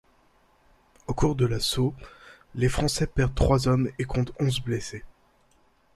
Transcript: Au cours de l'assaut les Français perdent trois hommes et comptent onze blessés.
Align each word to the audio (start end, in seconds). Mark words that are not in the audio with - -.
Au 1.05 1.13
cours 1.13 1.35
de 1.35 1.45
l'assaut 1.45 1.93
les 2.55 2.69
Français 2.69 3.05
perdent 3.05 3.35
trois 3.35 3.67
hommes 3.67 3.91
et 3.99 4.05
comptent 4.05 4.33
onze 4.39 4.59
blessés. 4.59 5.05